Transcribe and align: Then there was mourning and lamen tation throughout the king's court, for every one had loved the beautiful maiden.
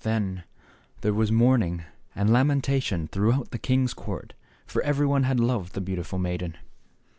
Then 0.00 0.44
there 1.02 1.12
was 1.12 1.30
mourning 1.30 1.84
and 2.14 2.30
lamen 2.30 2.62
tation 2.62 3.10
throughout 3.10 3.50
the 3.50 3.58
king's 3.58 3.92
court, 3.92 4.32
for 4.64 4.80
every 4.80 5.04
one 5.04 5.24
had 5.24 5.38
loved 5.40 5.74
the 5.74 5.82
beautiful 5.82 6.18
maiden. 6.18 6.56